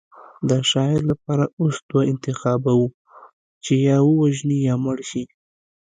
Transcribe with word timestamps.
د 0.49 0.51
شاعر 0.71 1.01
لپاره 1.11 1.45
اوس 1.59 1.75
دوه 1.89 2.03
انتخابه 2.11 2.71
وو 2.79 2.87
چې 3.65 3.73
یا 3.87 3.97
ووژني 4.09 4.57
یا 4.67 4.75
مړ 4.83 4.97
شي 5.09 5.23